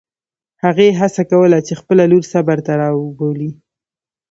[0.63, 3.51] هغې هڅه کوله چې خپله لور صبر ته راوبولي.